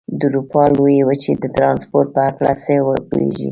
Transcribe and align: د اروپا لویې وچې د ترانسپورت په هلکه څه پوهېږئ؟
د 0.19 0.21
اروپا 0.29 0.63
لویې 0.75 1.01
وچې 1.09 1.31
د 1.43 1.45
ترانسپورت 1.57 2.07
په 2.15 2.19
هلکه 2.25 2.53
څه 2.63 2.73
پوهېږئ؟ 3.09 3.49